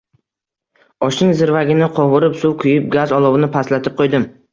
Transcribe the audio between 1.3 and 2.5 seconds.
zirvagini qovurib,